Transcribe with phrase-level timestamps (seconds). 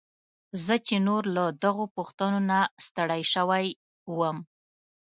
[0.65, 3.65] زه چې نور له دغو پوښتنو نه ستړی شوی
[4.17, 4.37] وم.